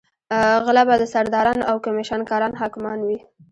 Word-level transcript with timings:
غله 0.65 0.83
به 0.87 0.95
سرداران 1.13 1.59
او 1.69 1.75
کمېشن 1.85 2.21
کاران 2.29 2.53
حاکمان 2.61 2.99
وي. 3.07 3.17